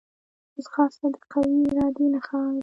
[0.63, 2.59] ځغاسته د قوي ارادې نښه ده